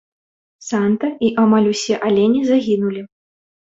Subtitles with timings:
[0.67, 3.09] Санта і амаль усе алені загінулі.